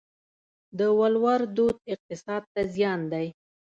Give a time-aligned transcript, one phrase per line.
[0.77, 3.27] د ولور دود اقتصاد ته زیان دی؟